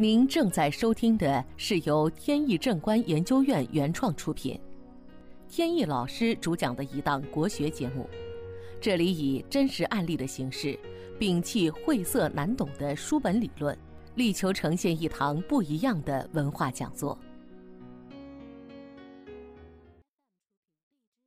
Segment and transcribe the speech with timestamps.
[0.00, 4.58] 您正在收听的是由天意正观研究院原创出品，
[5.46, 8.08] 天意老师主讲的一档国学节目。
[8.80, 10.74] 这里以真实案例的形式，
[11.18, 13.78] 摒弃晦涩难懂的书本理论，
[14.14, 17.18] 力求呈现一堂不一样的文化讲座。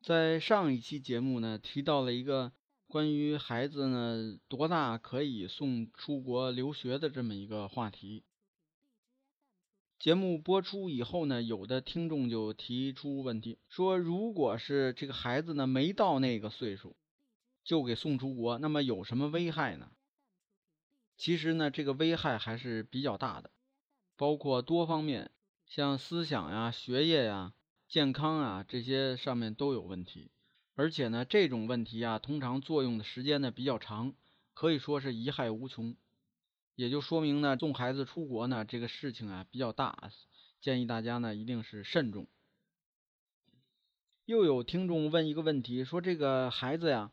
[0.00, 2.50] 在上一期节目呢，提到了一个
[2.86, 8.24] 关于孩子呢多大可以送出国留学的这么一个话题。
[9.98, 16.96] 节目播出以后呢，有的听众就提出问题，说如果是这个孩子呢没到那个岁数，
[17.62, 19.92] 就给送出国，那么有什么危害呢？
[21.16, 23.50] 其实呢，这个危害还是比较大的，
[24.16, 25.30] 包括多方面，
[25.64, 27.54] 像思想呀、学业呀、
[27.88, 30.32] 健康啊这些上面都有问题，
[30.74, 34.12] 而且呢，这种问题啊，通常作用的时间呢比较长，
[34.52, 35.96] 可以说是贻害无穷。
[36.76, 40.10] 也就说明呢，送孩子出国呢，这个事情啊比较大，
[40.60, 42.26] 建议大家呢一定是慎重。
[44.24, 47.12] 又有听众问一个问题，说这个孩子呀，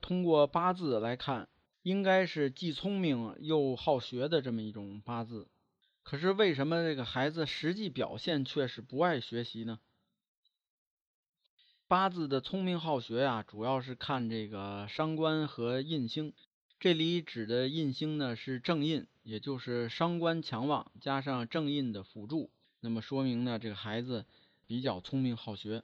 [0.00, 1.48] 通过八字来看，
[1.82, 5.48] 应该是既聪明又好学的这么一种八字，
[6.02, 9.78] 可是为什么这个孩子实际表现却是不爱学习呢？
[11.86, 16.32] 八字的聪明好学呀，主要是看这个伤官和印星。
[16.78, 24.26] 这里指的印星呢是正印，也就是伤官强旺加上正印的辅助，那么说明呢这个孩子
[24.66, 25.82] 比较聪明好学。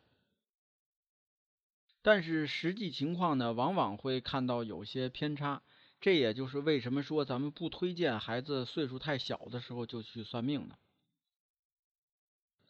[2.03, 5.63] 但是实际情况呢，往往会看到有些偏差，
[5.99, 10.77] 这也就是为什么说咱们不推荐孩子岁数太小的时候就去算命呢？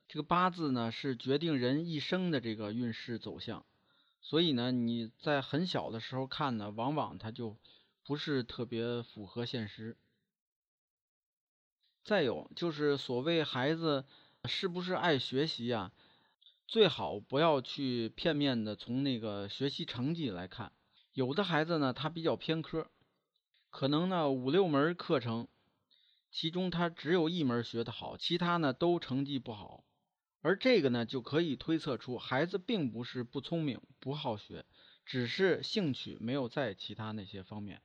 [0.06, 3.66] 这个八字呢是决定人一生的这个运势走向，
[4.20, 7.56] 所以呢你在很小的时候看呢，往往他就。
[8.04, 9.96] 不是特别符合现实。
[12.02, 14.04] 再有就是所谓孩子
[14.46, 15.92] 是不是爱学习呀？
[16.66, 20.72] 最好不要去片面的从那个学习成绩来看。
[21.12, 22.90] 有的孩子呢，他比较偏科，
[23.70, 25.46] 可能呢五六门课程，
[26.30, 29.84] 其中他只有一门学得好，其他呢都成绩不好。
[30.40, 34.64] 而这个呢，就可以推测出孩子并不是不聪明、不好学，
[35.04, 37.80] 只是兴趣没有在其他那些方面。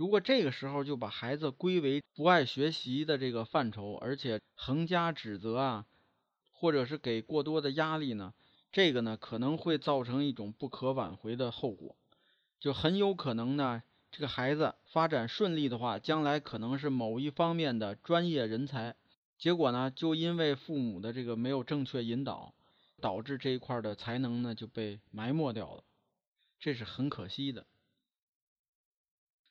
[0.00, 5.84] 如果这个时候就把孩子归为不爱学习的这个范畴，而且横加指责啊，
[6.52, 8.32] 或者是给过多的压力呢，
[8.72, 11.94] 这个呢可能会造成一种不可挽回的后果，
[12.58, 18.96] 就很有可能呢，这个孩子发展顺利的话，将来可能是某一方面的专业人才，
[19.36, 22.54] 结果呢，就因为父母的这个没有正确引导，
[23.02, 25.84] 导致这一块的才能呢就被埋没掉了，
[26.58, 27.66] 这是很可惜的。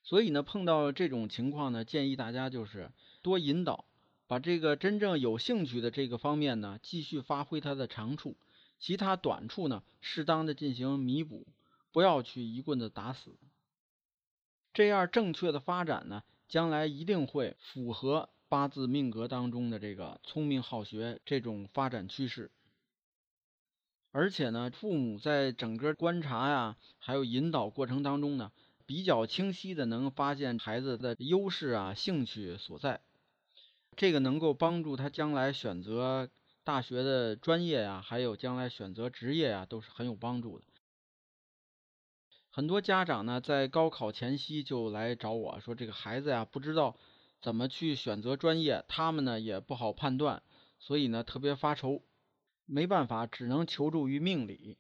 [0.09, 2.90] 所以呢，碰到这种情况呢，建议大家就是
[3.22, 3.86] 多引导，
[4.25, 8.36] 把这个真正有兴趣的这个方面呢，继续发挥它的长处，
[8.80, 11.46] 其他短处呢，适当的进行弥补，
[11.92, 13.36] 不要去一棍子打死。
[14.74, 22.50] 这样正确的发展呢，将来一定会符合八字命格当中的这个聪明好学这种发展趋势。
[24.12, 28.52] 而且呢，父母在整个观察呀，还有引导过程当中呢。
[28.89, 33.01] 比较清晰的能发现孩子的优势啊、兴趣所在，
[33.95, 36.31] 这个能够帮助他将来选择
[36.63, 40.66] 大学的专业呀，还有将来选择职业啊，都是很有帮助的。
[42.50, 46.97] 很多家长呢，在高考前夕就来找我说，这个孩子呀，不知道
[47.44, 50.41] 怎么去选择专业，他们呢也不好判断，
[50.79, 52.01] 所以呢特别发愁，
[52.66, 54.79] 没办法，只能求助于命理。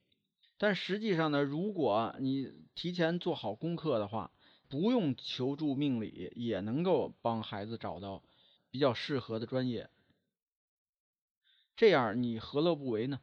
[0.59, 4.29] 但实际上呢，如果你提前做好功课的话，
[4.67, 8.21] 不用求助命理，也能够帮孩子找到
[8.69, 9.89] 比较适合的专业。
[11.77, 13.21] 这样你何乐不为呢？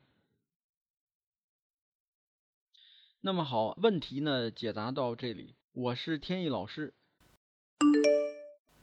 [3.21, 6.95] 那么好，问题呢解答到这里，我是天意老师。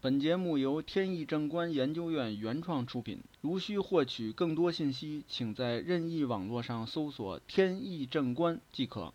[0.03, 3.23] 本节目由天意正观研究院原创出品。
[3.39, 9.13] 如需获取更多信息，请在任意网络上搜索“天意正观”即可。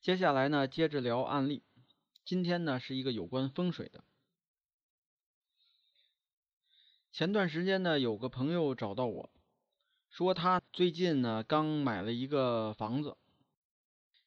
[0.00, 1.62] 接下来呢，接着聊案例。
[2.24, 4.02] 今天呢，是一个有关风水的。
[7.12, 9.30] 前段时间呢，有个朋友找到我
[10.10, 13.16] 说，他最近呢刚买了一个房子。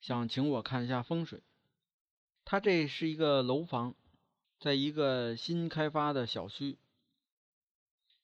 [0.03, 1.41] 想请我看一下风水。
[2.43, 3.95] 他这是一个楼房，
[4.59, 6.77] 在一个新开发的小区。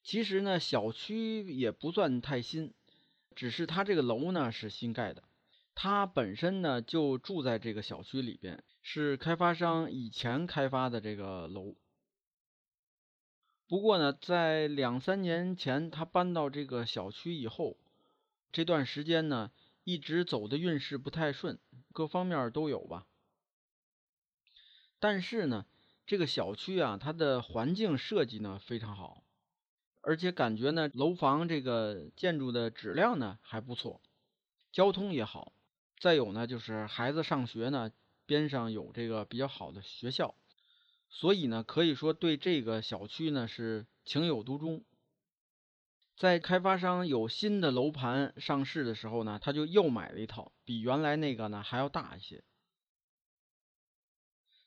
[0.04, 2.74] 其实呢，小区也不算太新，
[3.34, 5.24] 只是他这个楼呢是新盖的。
[5.74, 11.78] 他本身呢就住在这个小区里边，是开发商以前开发的这个楼。
[13.70, 17.78] 不过呢，在两三年前他搬到这个小区以后，
[18.52, 19.52] 这段时间呢
[19.86, 21.58] 一直走的运势不太顺，
[22.00, 23.06] 各方面都有吧。
[25.00, 25.66] 但是呢，
[26.06, 29.26] 这个小区啊，它的环境设计呢非常好，
[30.00, 34.02] 而且感觉呢楼房这个建筑的质量呢还不错，
[34.72, 35.52] 交通也好。
[36.00, 37.92] 再有呢，就是孩子上学呢，
[38.26, 40.36] 边上有这个比较好的学校，
[41.10, 44.86] 所以呢，可以说对这个小区呢是情有独钟。
[46.20, 52.44] 在开发商有新的楼盘上市的时候呢，他就又买了一套，比原来那个呢还要大一些。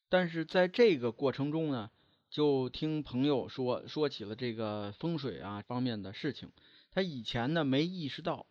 [0.09, 1.91] 但是在这个过程中呢，
[2.31, 6.51] 就听朋友说说起了这个风水啊方面的事情。
[6.91, 8.47] 他以前呢没意识到，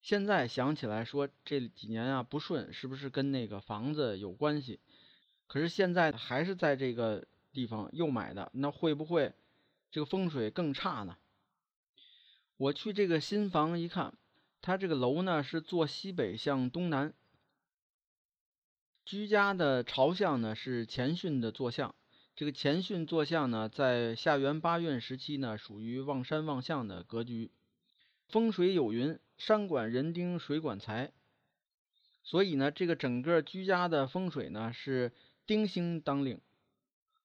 [0.00, 4.80] 现在想起来说这几年啊不顺，是不是跟那个房子有关系？
[5.46, 9.34] 可是现在还是在这个地方又买的，那会不会
[9.90, 11.18] 这个风水更差呢？
[12.56, 14.14] 我去这个新房一看，
[14.60, 17.12] 它这个楼呢是坐西北向东南。
[19.04, 21.94] 居家的朝向呢是乾巽的坐向，
[22.36, 27.50] 这个乾巽坐向呢在下元八运时期呢属于望山望向的格局。
[28.28, 31.12] 风水有云：山管人丁，水管财。
[32.22, 35.10] 所以呢，这个整个居家的风水呢是
[35.44, 36.40] 丁星当令。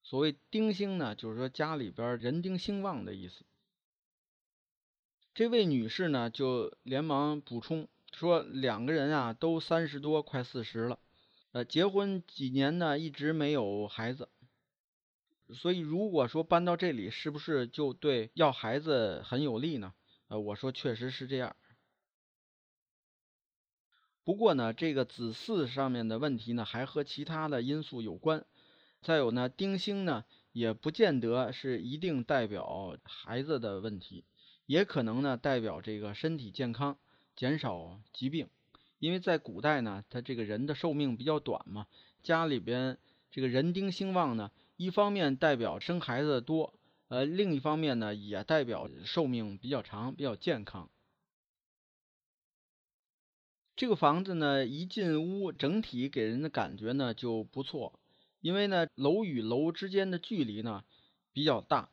[0.02, 3.44] 所谓丁星呢，就是说家里边人丁兴旺的意思。
[5.38, 10.98] 这位女士呢就连忙补充说，两个人啊都三十多，快四十了。
[11.52, 14.28] 呃，结婚几年呢，一直没有孩子，
[15.54, 19.94] 所以如果说搬到这里，是不是就对要孩子很有利呢？
[20.26, 21.54] 呃，我说确实是这样。
[24.24, 28.44] 不过呢，这个子嗣上面的问题呢，还和其他的因素有关。
[29.02, 34.24] 再有呢，丁星呢，也不见得是一定代表孩子的问题，
[34.68, 36.98] 也可能呢代表这个身体健康，
[37.34, 38.50] 减少疾病。
[38.98, 41.86] 因为在古代呢，他这个人的寿命比较短嘛，
[42.22, 42.98] 家里边
[43.30, 46.74] 这个人丁兴旺呢，一方面代表生孩子多，
[47.08, 50.90] 呃，另一方面呢，也代表寿命比较长，比较健康。
[53.74, 57.98] 这个房子呢，一进屋，整体给人的感觉呢就不错，
[58.42, 60.84] 因为呢，楼与楼之间的距离呢
[61.32, 61.88] 比较大，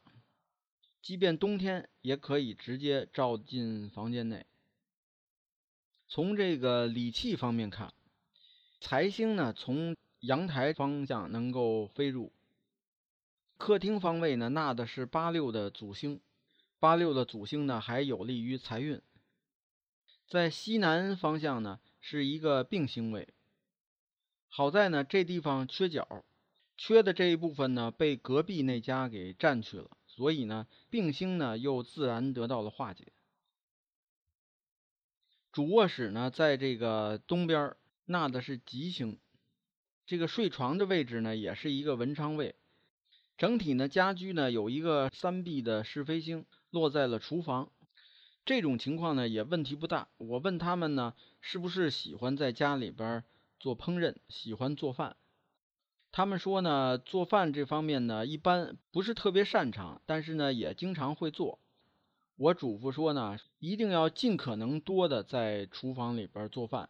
[1.05, 4.43] 即便冬天也可以直接照进房间内。
[6.07, 7.93] 从这个理气方面看，
[8.81, 12.33] 财星呢从阳台方向能够飞入
[13.55, 16.19] 客厅方位呢，纳的是八六的祖星，
[16.79, 18.99] 八六的祖星呢还有利于财运。
[20.27, 23.31] 在西南方向呢是一个病星位，
[24.49, 26.25] 好在呢这地方缺角，
[26.75, 33.11] 缺的这一部分呢被隔壁那家给占去了，所以呢病星呢又自然得到了化解。
[35.51, 37.75] 主卧室呢，在这个东边，
[38.05, 39.17] 纳的是吉星。
[40.05, 42.55] 这个睡床的位置呢，也是一个文昌位。
[43.37, 47.71] 整体呢，家居呢有一个三碧的是非星落在了厨房。
[48.45, 50.07] 这种情况呢，也问题不大。
[50.17, 53.23] 我问他们呢，是不是喜欢在家里边
[53.59, 55.15] 做烹饪，喜欢做饭？
[56.15, 61.59] 他们说呢，做饭这方面呢，一般不是特别擅长，但是呢，也经常会做。
[62.37, 66.87] 我嘱咐说呢，一定要尽可能多的在厨房里边做饭、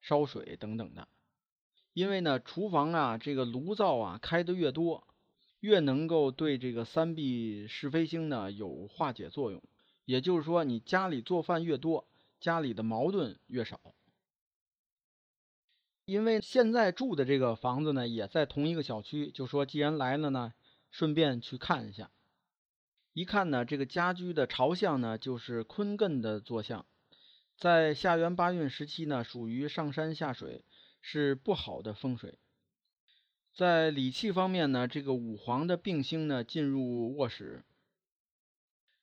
[0.00, 1.06] 烧水等等的，
[1.92, 5.06] 因为呢，厨房啊，这个炉灶啊开的越多，
[5.60, 9.62] 越能够对这个三碧是非星呢有化解作用。
[10.04, 12.08] 也就是说，你家里做饭越多，
[12.40, 13.93] 家里的矛盾越少。
[16.04, 20.52] 因为现在住的这个房子呢，也在同一个小区，就说既然来了呢，
[20.90, 22.10] 顺便去看一下。
[23.14, 26.84] 一看呢，这个家居的朝向呢，就是坤艮的坐向，
[27.56, 30.64] 在下元八运时期呢，属于上山下水，
[31.00, 32.38] 是不好的风水。
[33.54, 37.64] 在理气方面呢，这个五黄的病星呢进入卧室，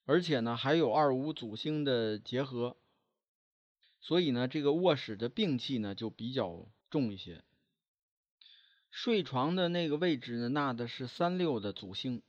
[0.05, 2.75] 而且呢还有二五祖星的结合，
[4.01, 7.43] 所以呢这个卧室的病气呢就比较重一些。
[8.91, 12.21] 睡床的那个位置呢，纳的是三六的祖星。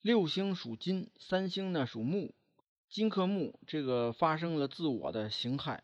[0.00, 2.32] 六星属金，三星呢属木，
[2.88, 5.82] 金克木，这个发生了自我的形害。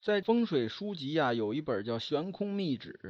[0.00, 3.00] 在风水书籍啊，有一本叫《悬空秘旨》，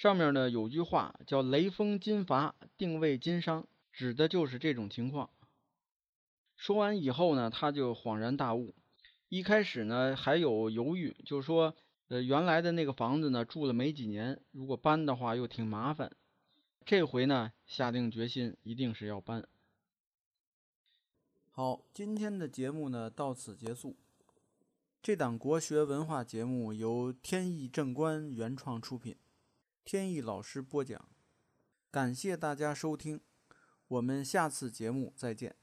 [0.00, 5.28] 上面呢有句话叫“雷锋金伐，定位金伤”，指的就是这种情况。
[6.56, 8.74] 说完以后呢，他就恍然大悟，
[9.28, 11.76] 一开始呢还有犹豫，就说，
[12.10, 16.10] 呃，原来的那个房子呢住了没几年，如果搬的话又挺麻烦。
[16.84, 19.46] 这回呢下定决心，一定是要搬。
[21.52, 23.96] 好，今天的节目呢到此结束。
[25.00, 29.14] 这档国学文化节目由天意正观原创出品，
[29.84, 31.08] 天意老师播讲。
[31.92, 33.20] 感谢大家收听，
[33.86, 35.59] 我们下次节目再见。